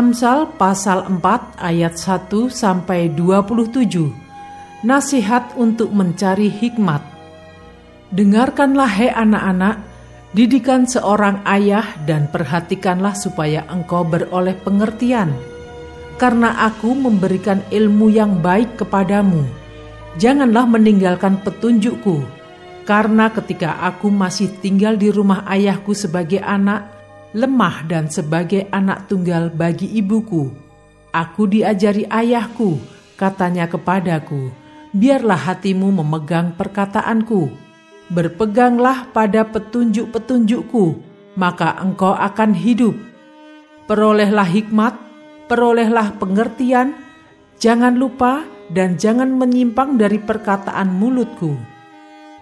Amsal 0.00 0.56
pasal 0.56 1.04
4 1.20 1.60
ayat 1.60 1.92
1 1.92 2.32
sampai 2.48 3.12
27. 3.12 4.08
Nasihat 4.80 5.52
untuk 5.60 5.92
mencari 5.92 6.48
hikmat. 6.48 7.04
Dengarkanlah 8.08 8.88
hai 8.88 9.12
anak-anak, 9.12 9.76
didikan 10.32 10.88
seorang 10.88 11.44
ayah 11.44 11.84
dan 12.08 12.32
perhatikanlah 12.32 13.12
supaya 13.12 13.68
engkau 13.68 14.00
beroleh 14.08 14.56
pengertian. 14.64 15.36
Karena 16.16 16.64
aku 16.64 16.96
memberikan 16.96 17.60
ilmu 17.68 18.08
yang 18.08 18.40
baik 18.40 18.80
kepadamu. 18.80 19.44
Janganlah 20.16 20.64
meninggalkan 20.64 21.44
petunjukku. 21.44 22.24
Karena 22.88 23.28
ketika 23.36 23.76
aku 23.84 24.08
masih 24.08 24.48
tinggal 24.64 24.96
di 24.96 25.12
rumah 25.12 25.44
ayahku 25.44 25.92
sebagai 25.92 26.40
anak, 26.40 26.99
lemah 27.30 27.86
dan 27.86 28.10
sebagai 28.10 28.66
anak 28.74 29.06
tunggal 29.06 29.50
bagi 29.50 29.86
ibuku. 29.86 30.50
Aku 31.10 31.50
diajari 31.50 32.06
ayahku, 32.06 32.78
katanya 33.18 33.66
kepadaku, 33.66 34.50
biarlah 34.94 35.38
hatimu 35.38 35.90
memegang 36.02 36.54
perkataanku. 36.54 37.50
Berpeganglah 38.10 39.06
pada 39.14 39.46
petunjuk-petunjukku, 39.46 40.98
maka 41.38 41.78
engkau 41.78 42.14
akan 42.14 42.54
hidup. 42.54 42.94
Perolehlah 43.86 44.46
hikmat, 44.46 44.94
perolehlah 45.46 46.14
pengertian, 46.18 46.94
jangan 47.58 47.94
lupa 47.94 48.42
dan 48.70 48.98
jangan 48.98 49.30
menyimpang 49.34 49.98
dari 49.98 50.18
perkataan 50.18 50.90
mulutku. 50.94 51.54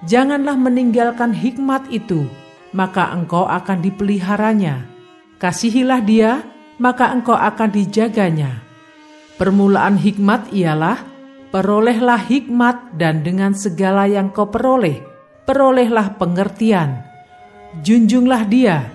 Janganlah 0.08 0.54
meninggalkan 0.56 1.34
hikmat 1.34 1.88
itu, 1.90 2.28
maka 2.72 3.12
engkau 3.14 3.48
akan 3.48 3.80
dipeliharanya. 3.80 4.84
Kasihilah 5.38 6.02
dia, 6.02 6.42
maka 6.82 7.14
engkau 7.14 7.36
akan 7.36 7.70
dijaganya. 7.70 8.60
Permulaan 9.38 9.96
hikmat 9.96 10.50
ialah, 10.50 10.98
perolehlah 11.54 12.18
hikmat 12.18 12.98
dan 12.98 13.22
dengan 13.22 13.54
segala 13.54 14.10
yang 14.10 14.34
kau 14.34 14.50
peroleh, 14.50 14.98
perolehlah 15.46 16.18
pengertian. 16.18 17.06
Junjunglah 17.86 18.42
dia, 18.50 18.90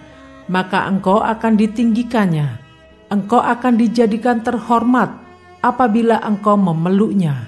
maka 0.51 0.83
engkau 0.91 1.23
akan 1.23 1.55
ditinggikannya. 1.55 2.59
Engkau 3.07 3.39
akan 3.39 3.77
dijadikan 3.77 4.41
terhormat 4.41 5.13
apabila 5.63 6.19
engkau 6.25 6.59
memeluknya. 6.59 7.47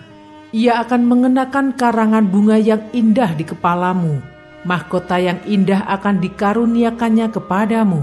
Ia 0.55 0.87
akan 0.87 1.03
mengenakan 1.03 1.75
karangan 1.75 2.31
bunga 2.31 2.55
yang 2.55 2.79
indah 2.95 3.35
di 3.35 3.43
kepalamu 3.43 4.34
mahkota 4.66 5.21
yang 5.21 5.39
indah 5.45 5.85
akan 5.85 6.19
dikaruniakannya 6.19 7.30
kepadamu. 7.30 8.02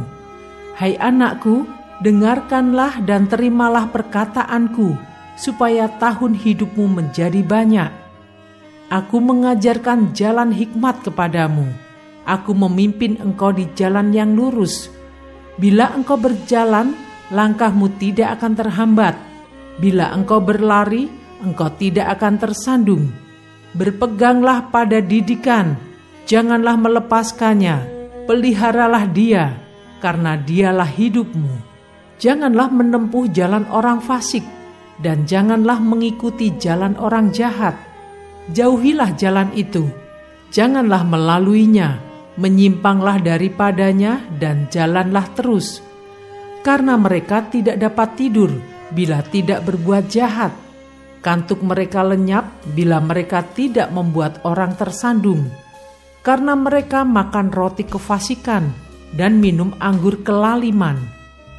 Hai 0.78 0.96
anakku, 0.96 1.66
dengarkanlah 2.00 3.02
dan 3.04 3.26
terimalah 3.26 3.90
perkataanku, 3.90 4.96
supaya 5.36 5.90
tahun 5.98 6.38
hidupmu 6.38 6.86
menjadi 6.88 7.42
banyak. 7.42 7.90
Aku 8.88 9.18
mengajarkan 9.18 10.14
jalan 10.14 10.54
hikmat 10.54 11.02
kepadamu. 11.02 11.66
Aku 12.22 12.54
memimpin 12.54 13.18
engkau 13.18 13.50
di 13.50 13.66
jalan 13.74 14.14
yang 14.14 14.38
lurus. 14.38 14.86
Bila 15.58 15.90
engkau 15.96 16.14
berjalan, 16.14 16.94
langkahmu 17.34 17.98
tidak 17.98 18.38
akan 18.38 18.52
terhambat. 18.54 19.16
Bila 19.80 20.12
engkau 20.12 20.38
berlari, 20.38 21.08
engkau 21.40 21.72
tidak 21.74 22.20
akan 22.20 22.36
tersandung. 22.38 23.08
Berpeganglah 23.72 24.68
pada 24.68 25.00
didikan, 25.00 25.74
Janganlah 26.32 26.80
melepaskannya, 26.80 27.76
peliharalah 28.24 29.04
dia, 29.04 29.52
karena 30.00 30.40
dialah 30.40 30.88
hidupmu. 30.88 31.60
Janganlah 32.16 32.72
menempuh 32.72 33.28
jalan 33.28 33.68
orang 33.68 34.00
fasik, 34.00 34.40
dan 34.96 35.28
janganlah 35.28 35.76
mengikuti 35.76 36.56
jalan 36.56 36.96
orang 36.96 37.36
jahat. 37.36 37.76
Jauhilah 38.48 39.12
jalan 39.12 39.52
itu, 39.52 39.92
janganlah 40.48 41.04
melaluinya, 41.04 42.00
menyimpanglah 42.40 43.20
daripadanya, 43.20 44.24
dan 44.40 44.72
jalanlah 44.72 45.28
terus. 45.36 45.84
Karena 46.64 46.96
mereka 46.96 47.44
tidak 47.44 47.76
dapat 47.76 48.08
tidur 48.16 48.48
bila 48.88 49.20
tidak 49.20 49.68
berbuat 49.68 50.08
jahat. 50.08 50.56
Kantuk 51.20 51.60
mereka 51.60 52.00
lenyap 52.00 52.64
bila 52.72 53.04
mereka 53.04 53.44
tidak 53.44 53.92
membuat 53.92 54.40
orang 54.48 54.72
tersandung 54.80 55.71
karena 56.22 56.54
mereka 56.54 57.02
makan 57.02 57.50
roti 57.50 57.82
kefasikan 57.82 58.70
dan 59.12 59.42
minum 59.42 59.74
anggur 59.82 60.22
kelaliman. 60.22 60.96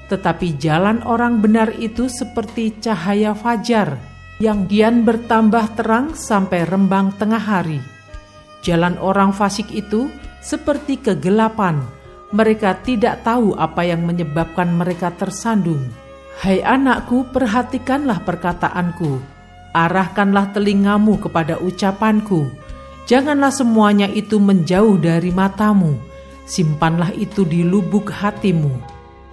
Tetapi 0.08 0.56
jalan 0.60 1.04
orang 1.04 1.44
benar 1.44 1.76
itu 1.76 2.08
seperti 2.08 2.80
cahaya 2.80 3.36
fajar 3.36 4.00
yang 4.40 4.66
kian 4.68 5.04
bertambah 5.04 5.78
terang 5.78 6.16
sampai 6.16 6.64
rembang 6.68 7.14
tengah 7.20 7.40
hari. 7.40 7.80
Jalan 8.64 8.96
orang 9.04 9.36
fasik 9.36 9.68
itu 9.76 10.08
seperti 10.40 11.00
kegelapan. 11.00 11.84
Mereka 12.34 12.82
tidak 12.82 13.22
tahu 13.22 13.54
apa 13.54 13.86
yang 13.86 14.08
menyebabkan 14.08 14.74
mereka 14.74 15.14
tersandung. 15.14 15.86
Hai 16.42 16.66
anakku, 16.66 17.30
perhatikanlah 17.30 18.26
perkataanku. 18.26 19.22
Arahkanlah 19.74 20.50
telingamu 20.50 21.22
kepada 21.22 21.62
ucapanku 21.62 22.63
Janganlah 23.04 23.52
semuanya 23.52 24.08
itu 24.08 24.40
menjauh 24.40 24.96
dari 24.96 25.28
matamu, 25.28 26.00
simpanlah 26.48 27.12
itu 27.12 27.44
di 27.44 27.60
lubuk 27.60 28.08
hatimu, 28.08 28.72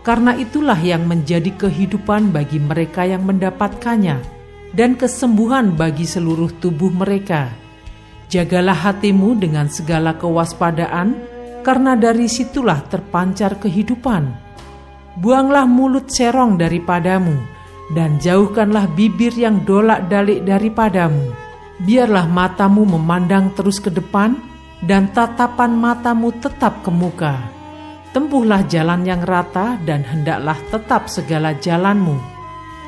karena 0.03 0.35
itulah 0.35 0.75
yang 0.75 1.07
menjadi 1.07 1.55
kehidupan 1.55 2.35
bagi 2.35 2.59
mereka 2.59 3.07
yang 3.07 3.23
mendapatkannya, 3.23 4.19
dan 4.75 4.99
kesembuhan 4.99 5.79
bagi 5.79 6.03
seluruh 6.03 6.51
tubuh 6.59 6.91
mereka. 6.91 7.47
Jagalah 8.27 8.75
hatimu 8.75 9.39
dengan 9.39 9.71
segala 9.71 10.19
kewaspadaan, 10.19 11.15
karena 11.63 11.95
dari 11.95 12.27
situlah 12.27 12.83
terpancar 12.91 13.55
kehidupan. 13.63 14.35
Buanglah 15.23 15.71
mulut 15.71 16.11
serong 16.11 16.59
daripadamu, 16.59 17.39
dan 17.95 18.19
jauhkanlah 18.19 18.91
bibir 18.99 19.31
yang 19.39 19.63
dolak-dalik 19.63 20.43
daripadamu 20.43 21.50
biarlah 21.85 22.29
matamu 22.29 22.85
memandang 22.85 23.53
terus 23.57 23.81
ke 23.81 23.89
depan 23.89 24.37
dan 24.85 25.13
tatapan 25.13 25.73
matamu 25.73 26.33
tetap 26.37 26.85
ke 26.85 26.91
muka. 26.93 27.41
Tempuhlah 28.11 28.67
jalan 28.67 29.07
yang 29.07 29.23
rata 29.23 29.79
dan 29.87 30.03
hendaklah 30.03 30.59
tetap 30.69 31.07
segala 31.07 31.55
jalanmu. 31.55 32.19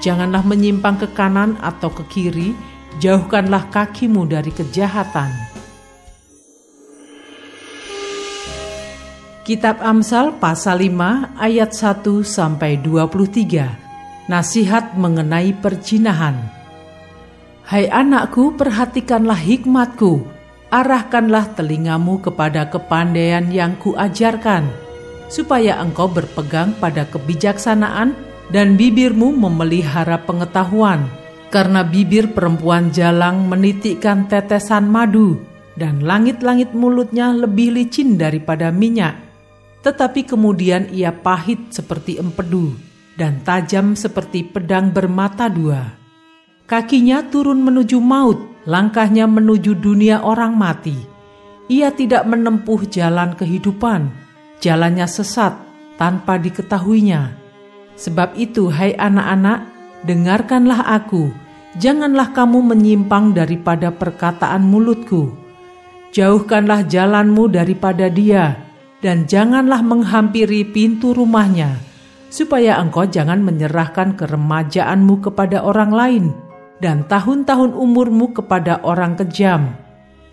Janganlah 0.03 0.43
menyimpang 0.43 0.99
ke 0.99 1.09
kanan 1.15 1.55
atau 1.63 1.95
ke 1.95 2.03
kiri, 2.11 2.51
jauhkanlah 2.99 3.71
kakimu 3.71 4.27
dari 4.27 4.51
kejahatan. 4.51 5.31
Kitab 9.47 9.79
Amsal 9.83 10.39
pasal 10.39 10.87
5 10.87 11.39
ayat 11.39 11.71
1 11.71 12.23
sampai 12.23 12.79
23. 12.83 14.27
Nasihat 14.27 14.95
mengenai 14.99 15.55
perjinahan. 15.55 16.62
Hai 17.73 17.89
anakku, 17.89 18.53
perhatikanlah 18.61 19.41
hikmatku, 19.41 20.29
arahkanlah 20.69 21.57
telingamu 21.57 22.21
kepada 22.21 22.69
kepandaian 22.69 23.49
yang 23.49 23.81
kuajarkan, 23.81 24.69
supaya 25.33 25.81
engkau 25.81 26.05
berpegang 26.05 26.77
pada 26.77 27.09
kebijaksanaan 27.09 28.13
dan 28.53 28.77
bibirmu 28.77 29.33
memelihara 29.33 30.21
pengetahuan. 30.21 31.09
Karena 31.49 31.81
bibir 31.81 32.37
perempuan 32.37 32.93
jalang 32.93 33.49
menitikkan 33.49 34.29
tetesan 34.29 34.93
madu, 34.93 35.41
dan 35.73 36.05
langit-langit 36.05 36.77
mulutnya 36.77 37.33
lebih 37.33 37.73
licin 37.73 38.21
daripada 38.21 38.69
minyak. 38.69 39.17
Tetapi 39.81 40.29
kemudian 40.29 40.93
ia 40.93 41.09
pahit 41.09 41.73
seperti 41.73 42.21
empedu, 42.21 42.77
dan 43.17 43.41
tajam 43.41 43.97
seperti 43.97 44.45
pedang 44.45 44.93
bermata 44.93 45.49
dua. 45.49 46.02
Kakinya 46.67 47.27
turun 47.27 47.61
menuju 47.61 47.99
maut, 47.99 48.39
langkahnya 48.65 49.27
menuju 49.27 49.77
dunia 49.77 50.23
orang 50.23 50.55
mati. 50.55 50.95
Ia 51.67 51.91
tidak 51.91 52.29
menempuh 52.29 52.87
jalan 52.87 53.35
kehidupan, 53.35 54.13
jalannya 54.63 55.07
sesat, 55.11 55.57
tanpa 55.99 56.39
diketahuinya. 56.39 57.35
Sebab 57.99 58.39
itu, 58.39 58.71
hai 58.73 58.95
anak-anak, 58.95 59.69
dengarkanlah 60.07 60.87
aku, 60.97 61.31
janganlah 61.79 62.31
kamu 62.35 62.75
menyimpang 62.75 63.35
daripada 63.35 63.91
perkataan 63.93 64.65
mulutku. 64.67 65.35
Jauhkanlah 66.13 66.87
jalanmu 66.87 67.49
daripada 67.49 68.13
dia, 68.13 68.59
dan 69.01 69.25
janganlah 69.27 69.81
menghampiri 69.81 70.63
pintu 70.69 71.17
rumahnya, 71.17 71.81
supaya 72.29 72.77
engkau 72.79 73.09
jangan 73.09 73.41
menyerahkan 73.41 74.15
keremajaanmu 74.15 75.25
kepada 75.25 75.65
orang 75.65 75.93
lain, 75.93 76.25
dan 76.83 77.07
tahun-tahun 77.07 77.79
umurmu 77.79 78.35
kepada 78.35 78.83
orang 78.83 79.15
kejam, 79.15 79.79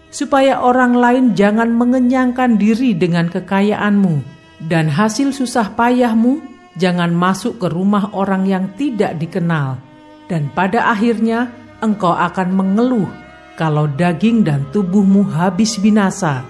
supaya 0.10 0.58
orang 0.66 0.98
lain 0.98 1.26
jangan 1.38 1.70
mengenyangkan 1.70 2.58
diri 2.58 2.98
dengan 2.98 3.30
kekayaanmu, 3.30 4.26
dan 4.66 4.90
hasil 4.90 5.30
susah 5.30 5.78
payahmu 5.78 6.42
jangan 6.82 7.14
masuk 7.14 7.62
ke 7.62 7.70
rumah 7.70 8.10
orang 8.18 8.50
yang 8.50 8.66
tidak 8.74 9.14
dikenal, 9.22 9.78
dan 10.26 10.50
pada 10.58 10.90
akhirnya 10.90 11.54
engkau 11.86 12.18
akan 12.18 12.50
mengeluh 12.58 13.08
kalau 13.54 13.86
daging 13.86 14.42
dan 14.42 14.66
tubuhmu 14.74 15.30
habis 15.30 15.78
binasa. 15.78 16.42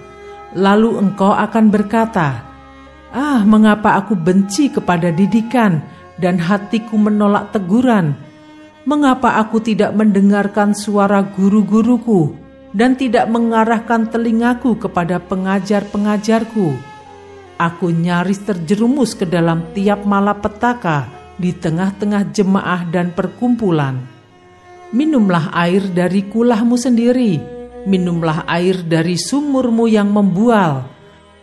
Lalu 0.56 0.98
engkau 0.98 1.30
akan 1.30 1.70
berkata, 1.70 2.42
"Ah, 3.12 3.42
mengapa 3.44 4.00
aku 4.00 4.16
benci 4.16 4.72
kepada 4.72 5.12
didikan 5.12 5.82
dan 6.18 6.38
hatiku 6.38 6.98
menolak 6.98 7.50
teguran? 7.54 8.29
Mengapa 8.90 9.38
aku 9.38 9.62
tidak 9.62 9.94
mendengarkan 9.94 10.74
suara 10.74 11.22
guru-guruku 11.22 12.34
dan 12.74 12.98
tidak 12.98 13.30
mengarahkan 13.30 14.10
telingaku 14.10 14.74
kepada 14.74 15.22
pengajar-pengajarku?" 15.22 16.74
Aku 17.54 17.94
nyaris 17.94 18.42
terjerumus 18.42 19.14
ke 19.14 19.22
dalam 19.22 19.62
tiap 19.78 20.02
malapetaka 20.02 21.06
di 21.38 21.54
tengah-tengah 21.54 22.34
jemaah 22.34 22.82
dan 22.90 23.14
perkumpulan. 23.14 24.02
Minumlah 24.90 25.54
air 25.54 25.86
dari 25.94 26.26
kulahmu 26.26 26.74
sendiri, 26.74 27.38
minumlah 27.86 28.42
air 28.50 28.82
dari 28.82 29.14
sumurmu 29.14 29.86
yang 29.86 30.10
membual. 30.10 30.90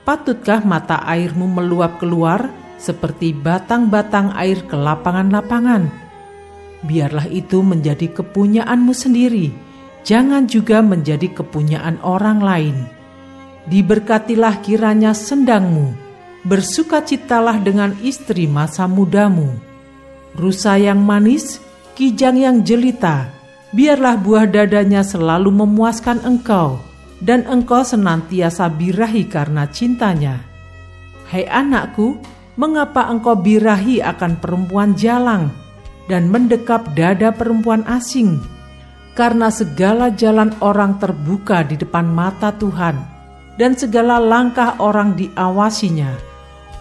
Patutkah 0.03 0.67
mata 0.67 0.99
airmu 1.07 1.47
meluap 1.47 1.95
keluar 1.95 2.51
seperti 2.75 3.31
batang-batang 3.31 4.35
air 4.35 4.67
ke 4.67 4.75
lapangan-lapangan? 4.75 6.06
Biarlah 6.85 7.25
itu 7.33 7.65
menjadi 7.65 8.13
kepunyaanmu 8.13 8.93
sendiri, 8.93 9.49
jangan 10.05 10.45
juga 10.45 10.85
menjadi 10.85 11.33
kepunyaan 11.33 11.97
orang 12.05 12.37
lain. 12.37 12.77
Diberkatilah 13.65 14.61
kiranya 14.61 15.17
sendangmu, 15.17 15.97
bersukacitalah 16.45 17.65
dengan 17.65 17.97
istri 18.05 18.45
masa 18.45 18.85
mudamu. 18.85 19.57
Rusa 20.37 20.77
yang 20.77 21.01
manis, 21.01 21.57
kijang 21.97 22.37
yang 22.37 22.61
jelita, 22.61 23.33
biarlah 23.73 24.15
buah 24.21 24.45
dadanya 24.45 25.01
selalu 25.01 25.49
memuaskan 25.49 26.21
engkau, 26.29 26.77
dan 27.17 27.41
engkau 27.49 27.81
senantiasa 27.81 28.69
birahi 28.69 29.25
karena 29.25 29.65
cintanya. 29.65 30.45
Hai 31.27 31.49
anakku, 31.49 32.21
mengapa 32.53 33.09
engkau 33.09 33.33
birahi 33.33 33.99
akan 33.99 34.37
perempuan 34.39 34.93
jalang 34.93 35.66
dan 36.07 36.31
mendekap 36.31 36.95
dada 36.95 37.31
perempuan 37.35 37.83
asing? 37.87 38.39
Karena 39.13 39.51
segala 39.51 40.09
jalan 40.13 40.55
orang 40.63 40.99
terbuka 40.99 41.63
di 41.67 41.75
depan 41.75 42.07
mata 42.07 42.51
Tuhan, 42.55 42.95
dan 43.59 43.75
segala 43.75 44.17
langkah 44.17 44.77
orang 44.79 45.13
diawasinya 45.17 46.27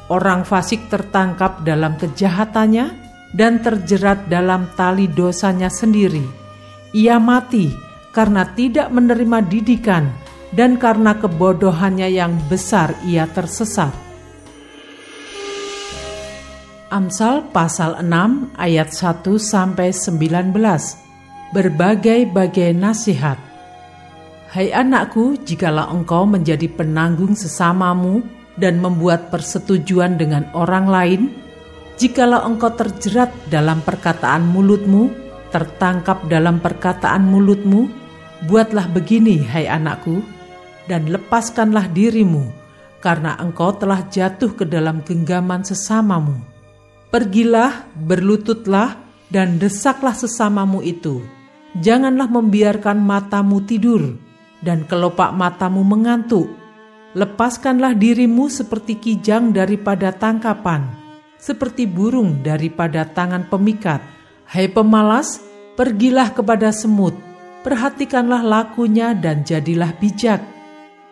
orang 0.08 0.46
fasik 0.46 0.86
tertangkap 0.86 1.66
dalam 1.66 1.98
kejahatannya 1.98 2.94
dan 3.34 3.60
terjerat 3.60 4.30
dalam 4.30 4.70
tali 4.78 5.10
dosanya 5.10 5.68
sendiri. 5.68 6.22
Ia 6.94 7.18
mati 7.18 7.74
karena 8.14 8.46
tidak 8.56 8.88
menerima 8.94 9.44
didikan 9.44 10.08
dan 10.54 10.80
karena 10.80 11.18
kebodohannya 11.18 12.08
yang 12.08 12.32
besar 12.48 12.94
ia 13.04 13.28
tersesat. 13.28 14.05
Amsal 16.96 17.52
pasal 17.52 18.00
6 18.00 18.56
ayat 18.56 18.88
1 18.88 19.20
sampai 19.36 19.92
19. 19.92 20.56
Berbagai-bagai 21.52 22.72
nasihat. 22.72 23.36
Hai 24.48 24.72
anakku, 24.72 25.36
jikalau 25.44 25.92
engkau 25.92 26.24
menjadi 26.24 26.64
penanggung 26.72 27.36
sesamamu 27.36 28.24
dan 28.56 28.80
membuat 28.80 29.28
persetujuan 29.28 30.16
dengan 30.16 30.48
orang 30.56 30.88
lain, 30.88 31.22
jikalau 32.00 32.40
engkau 32.48 32.72
terjerat 32.72 33.28
dalam 33.52 33.84
perkataan 33.84 34.48
mulutmu, 34.48 35.12
tertangkap 35.52 36.24
dalam 36.32 36.64
perkataan 36.64 37.28
mulutmu, 37.28 37.92
buatlah 38.48 38.88
begini, 38.88 39.44
hai 39.44 39.68
anakku, 39.68 40.24
dan 40.88 41.12
lepaskanlah 41.12 41.92
dirimu, 41.92 42.48
karena 43.04 43.36
engkau 43.36 43.76
telah 43.76 44.00
jatuh 44.08 44.56
ke 44.56 44.64
dalam 44.64 45.04
genggaman 45.04 45.60
sesamamu. 45.60 46.55
Pergilah, 47.16 47.88
berlututlah, 47.96 49.00
dan 49.32 49.56
desaklah 49.56 50.12
sesamamu 50.12 50.84
itu. 50.84 51.24
Janganlah 51.80 52.28
membiarkan 52.28 53.00
matamu 53.00 53.64
tidur, 53.64 54.20
dan 54.60 54.84
kelopak 54.84 55.32
matamu 55.32 55.80
mengantuk, 55.80 56.52
Lepaskanlah 57.16 57.96
dirimu 57.96 58.52
seperti 58.52 59.00
kijang 59.00 59.48
daripada 59.48 60.12
tangkapan, 60.12 60.84
seperti 61.40 61.88
burung 61.88 62.44
daripada 62.44 63.08
tangan 63.08 63.48
pemikat. 63.48 64.04
Hai 64.44 64.68
pemalas, 64.68 65.40
pergilah 65.80 66.36
kepada 66.36 66.68
semut, 66.68 67.16
perhatikanlah 67.64 68.44
lakunya 68.44 69.16
dan 69.16 69.40
jadilah 69.48 69.96
bijak. 69.96 70.44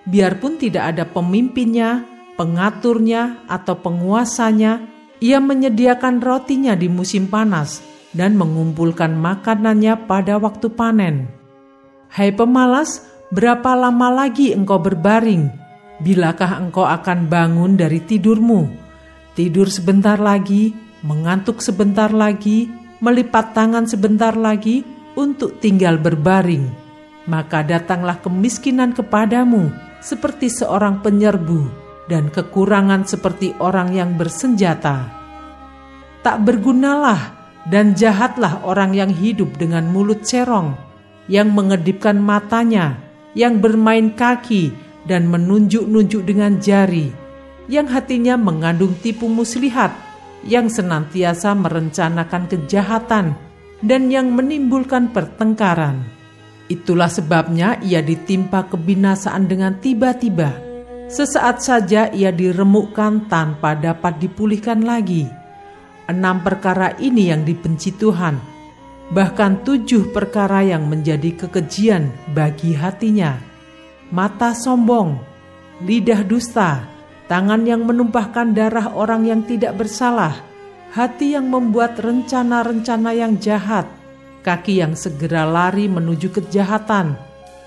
Biarpun 0.05 0.61
tidak 0.61 0.93
ada 0.93 1.09
pemimpinnya, 1.09 2.05
pengaturnya, 2.37 3.41
atau 3.49 3.81
penguasanya, 3.81 4.94
ia 5.23 5.39
menyediakan 5.39 6.19
rotinya 6.19 6.75
di 6.75 6.91
musim 6.91 7.31
panas 7.31 7.83
dan 8.15 8.39
mengumpulkan 8.39 9.15
makanannya 9.15 10.07
pada 10.07 10.39
waktu 10.39 10.71
panen. 10.71 11.31
Hai 12.11 12.31
pemalas, 12.31 13.03
berapa 13.35 13.75
lama 13.75 14.11
lagi 14.11 14.55
engkau 14.55 14.79
berbaring? 14.79 15.51
Bilakah 16.03 16.63
engkau 16.63 16.87
akan 16.87 17.27
bangun 17.27 17.75
dari 17.75 17.99
tidurmu? 18.03 18.71
Tidur 19.35 19.67
sebentar 19.67 20.19
lagi, 20.19 20.71
mengantuk 21.03 21.59
sebentar 21.59 22.15
lagi, 22.15 22.71
melipat 23.03 23.51
tangan 23.55 23.91
sebentar 23.91 24.39
lagi 24.39 24.87
untuk 25.19 25.59
tinggal 25.59 25.99
berbaring. 25.99 26.71
Maka 27.27 27.67
datanglah 27.67 28.23
kemiskinan 28.23 28.95
kepadamu 28.95 29.75
seperti 29.99 30.53
seorang 30.53 31.03
penyerbu 31.03 31.84
dan 32.11 32.29
kekurangan 32.29 33.09
seperti 33.09 33.57
orang 33.61 33.93
yang 33.97 34.17
bersenjata. 34.21 35.09
Tak 36.25 36.37
bergunalah 36.45 37.21
dan 37.69 37.97
jahatlah 37.97 38.65
orang 38.65 38.93
yang 38.93 39.13
hidup 39.13 39.57
dengan 39.57 39.89
mulut 39.89 40.25
serong, 40.25 40.77
yang 41.29 41.53
mengedipkan 41.53 42.21
matanya, 42.21 43.01
yang 43.33 43.61
bermain 43.61 44.13
kaki, 44.13 44.73
dan 45.05 45.29
menunjuk-nunjuk 45.29 46.25
dengan 46.25 46.61
jari, 46.61 47.13
yang 47.69 47.89
hatinya 47.89 48.41
mengandung 48.41 48.97
tipu 49.01 49.29
muslihat, 49.29 49.93
yang 50.45 50.69
senantiasa 50.69 51.53
merencanakan 51.57 52.49
kejahatan, 52.49 53.37
dan 53.85 54.03
yang 54.09 54.33
menimbulkan 54.33 55.13
pertengkaran. 55.13 56.05
Itulah 56.73 57.13
sebabnya 57.13 57.77
ia 57.85 58.01
ditimpa 58.01 58.73
kebinasaan 58.73 59.45
dengan 59.45 59.77
tiba-tiba. 59.77 60.74
Sesaat 61.15 61.63
saja 61.63 62.11
ia 62.11 62.35
diremukkan 62.35 63.31
tanpa 63.31 63.79
dapat 63.79 64.19
dipulihkan 64.19 64.83
lagi. 64.83 65.31
Enam 66.11 66.43
perkara 66.43 66.99
ini 66.99 67.31
yang 67.31 67.47
dibenci 67.47 67.95
Tuhan, 67.95 68.35
bahkan 69.15 69.63
tujuh 69.63 70.11
perkara 70.11 70.67
yang 70.67 70.91
menjadi 70.91 71.47
kekejian 71.47 72.11
bagi 72.35 72.75
hatinya 72.75 73.55
mata 74.15 74.53
sombong, 74.55 75.19
lidah 75.83 76.23
dusta, 76.23 76.87
tangan 77.27 77.67
yang 77.67 77.83
menumpahkan 77.83 78.55
darah 78.55 78.95
orang 78.95 79.27
yang 79.27 79.43
tidak 79.43 79.75
bersalah, 79.75 80.39
hati 80.95 81.35
yang 81.35 81.51
membuat 81.51 81.99
rencana-rencana 81.99 83.11
yang 83.11 83.35
jahat, 83.43 83.91
kaki 84.47 84.79
yang 84.79 84.95
segera 84.95 85.43
lari 85.49 85.91
menuju 85.91 86.31
kejahatan, 86.31 87.19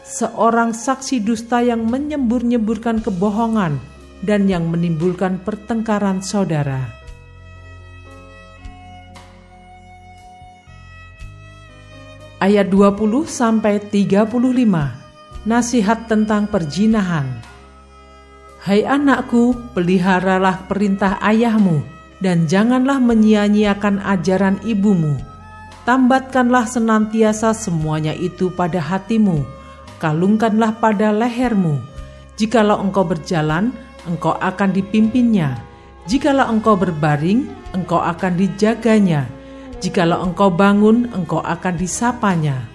seorang 0.08 0.72
saksi 0.72 1.20
dusta 1.20 1.60
yang 1.60 1.84
menyembur-nyemburkan 1.84 3.04
kebohongan 3.04 3.76
dan 4.24 4.48
yang 4.48 4.72
menimbulkan 4.72 5.44
pertengkaran 5.44 6.24
saudara. 6.24 6.96
Ayat 12.40 12.72
20 12.72 13.28
sampai 13.28 13.82
35 13.82 14.30
nasihat 15.44 16.06
tentang 16.08 16.48
perjinahan. 16.48 17.28
Hai 18.62 18.86
anakku, 18.86 19.58
peliharalah 19.74 20.70
perintah 20.70 21.18
ayahmu 21.24 21.82
dan 22.22 22.46
janganlah 22.46 23.02
menyia-nyiakan 23.02 24.04
ajaran 24.06 24.62
ibumu. 24.64 25.18
Tambatkanlah 25.88 26.68
senantiasa 26.68 27.56
semuanya 27.56 28.12
itu 28.12 28.52
pada 28.52 28.84
hatimu, 28.84 29.57
kalungkanlah 29.98 30.78
pada 30.78 31.14
lehermu. 31.14 31.82
Jikalau 32.38 32.82
engkau 32.82 33.06
berjalan, 33.06 33.74
engkau 34.06 34.38
akan 34.38 34.70
dipimpinnya. 34.74 35.58
Jikalau 36.06 36.48
engkau 36.48 36.78
berbaring, 36.78 37.50
engkau 37.74 38.00
akan 38.00 38.38
dijaganya. 38.38 39.26
Jikalau 39.82 40.24
engkau 40.24 40.54
bangun, 40.54 41.10
engkau 41.14 41.42
akan 41.42 41.74
disapanya. 41.76 42.66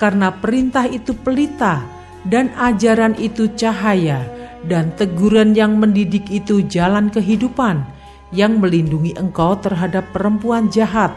Karena 0.00 0.32
perintah 0.32 0.88
itu 0.88 1.12
pelita, 1.12 1.84
dan 2.24 2.50
ajaran 2.56 3.12
itu 3.20 3.52
cahaya, 3.52 4.24
dan 4.64 4.92
teguran 4.96 5.52
yang 5.52 5.76
mendidik 5.76 6.26
itu 6.32 6.64
jalan 6.64 7.12
kehidupan, 7.12 7.84
yang 8.32 8.62
melindungi 8.62 9.12
engkau 9.18 9.58
terhadap 9.60 10.08
perempuan 10.14 10.70
jahat, 10.72 11.12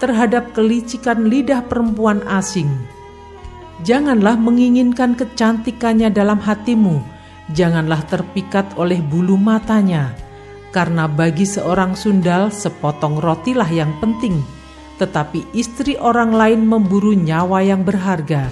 terhadap 0.00 0.54
kelicikan 0.56 1.28
lidah 1.28 1.60
perempuan 1.66 2.24
asing. 2.26 2.70
Janganlah 3.82 4.38
menginginkan 4.38 5.18
kecantikannya 5.18 6.14
dalam 6.14 6.38
hatimu, 6.38 7.02
janganlah 7.50 8.06
terpikat 8.06 8.78
oleh 8.78 9.02
bulu 9.02 9.34
matanya, 9.34 10.14
karena 10.70 11.10
bagi 11.10 11.42
seorang 11.42 11.98
sundal 11.98 12.54
sepotong 12.54 13.18
rotilah 13.18 13.66
yang 13.66 13.90
penting, 13.98 14.38
tetapi 15.02 15.42
istri 15.50 15.98
orang 15.98 16.30
lain 16.30 16.62
memburu 16.62 17.10
nyawa 17.10 17.58
yang 17.66 17.82
berharga. 17.82 18.46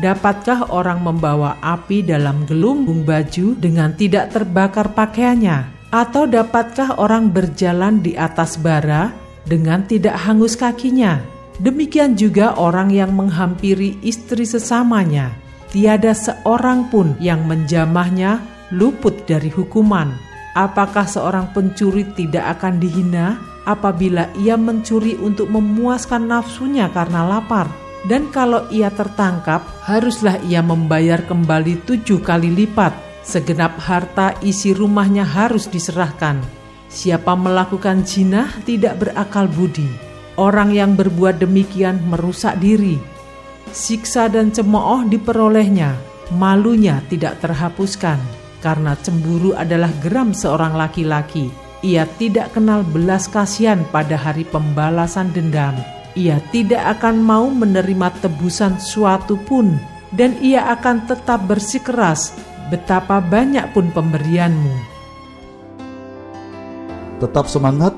Dapatkah 0.00 0.72
orang 0.72 1.04
membawa 1.04 1.60
api 1.60 2.00
dalam 2.00 2.48
gelumbung 2.48 3.04
baju 3.04 3.52
dengan 3.52 3.92
tidak 3.96 4.32
terbakar 4.32 4.96
pakaiannya? 4.96 5.76
Atau 5.88 6.28
dapatkah 6.28 7.00
orang 7.00 7.32
berjalan 7.32 8.04
di 8.04 8.12
atas 8.12 8.60
bara 8.60 9.12
dengan 9.48 9.84
tidak 9.84 10.20
hangus 10.20 10.56
kakinya? 10.56 11.37
Demikian 11.58 12.14
juga 12.14 12.54
orang 12.54 12.94
yang 12.94 13.14
menghampiri 13.14 13.98
istri 14.02 14.46
sesamanya. 14.46 15.34
Tiada 15.68 16.14
seorang 16.14 16.88
pun 16.88 17.18
yang 17.18 17.44
menjamahnya 17.44 18.40
luput 18.72 19.26
dari 19.26 19.50
hukuman. 19.50 20.14
Apakah 20.54 21.04
seorang 21.04 21.50
pencuri 21.52 22.06
tidak 22.16 22.58
akan 22.58 22.80
dihina 22.80 23.36
apabila 23.68 24.30
ia 24.38 24.56
mencuri 24.56 25.18
untuk 25.18 25.50
memuaskan 25.50 26.30
nafsunya 26.30 26.88
karena 26.94 27.26
lapar? 27.26 27.68
dan 28.06 28.30
kalau 28.30 28.70
ia 28.70 28.92
tertangkap, 28.94 29.64
haruslah 29.82 30.38
ia 30.46 30.62
membayar 30.62 31.18
kembali 31.26 31.82
tujuh 31.82 32.22
kali 32.22 32.54
lipat. 32.54 32.94
Segenap 33.26 33.76
harta 33.82 34.38
isi 34.40 34.72
rumahnya 34.72 35.26
harus 35.26 35.66
diserahkan. 35.66 36.38
Siapa 36.88 37.34
melakukan 37.36 38.06
jinah 38.06 38.48
tidak 38.64 39.02
berakal 39.02 39.50
budi. 39.50 40.07
Orang 40.38 40.70
yang 40.70 40.94
berbuat 40.94 41.42
demikian 41.42 41.98
merusak 42.06 42.62
diri. 42.62 42.94
Siksa 43.74 44.30
dan 44.30 44.54
cemooh 44.54 45.04
diperolehnya, 45.10 45.98
malunya 46.38 47.02
tidak 47.10 47.42
terhapuskan. 47.42 48.22
Karena 48.62 48.94
cemburu 48.94 49.52
adalah 49.58 49.90
geram 49.98 50.30
seorang 50.30 50.78
laki-laki. 50.78 51.50
Ia 51.82 52.06
tidak 52.22 52.54
kenal 52.54 52.86
belas 52.86 53.26
kasihan 53.26 53.82
pada 53.90 54.14
hari 54.14 54.46
pembalasan 54.46 55.30
dendam 55.34 55.74
ia 56.18 56.42
tidak 56.50 56.98
akan 56.98 57.22
mau 57.22 57.46
menerima 57.46 58.10
tebusan 58.18 58.82
suatu 58.82 59.38
pun, 59.46 59.78
dan 60.10 60.34
ia 60.42 60.66
akan 60.74 61.06
tetap 61.06 61.46
bersikeras 61.46 62.34
betapa 62.74 63.22
banyak 63.22 63.70
pun 63.70 63.94
pemberianmu. 63.94 64.74
Tetap 67.22 67.46
semangat, 67.46 67.94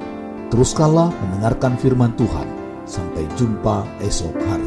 teruskanlah 0.50 1.14
mendengarkan 1.24 1.78
firman 1.78 2.12
Tuhan. 2.18 2.44
Sampai 2.84 3.22
jumpa 3.38 3.86
esok 4.02 4.34
hari. 4.50 4.59